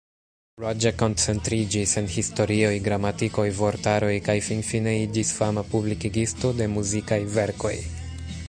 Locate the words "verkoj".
7.37-7.77